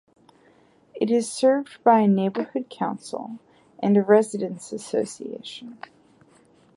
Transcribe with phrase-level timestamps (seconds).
[0.95, 3.37] It is served by a neighborhood council
[3.83, 5.77] and a residents association.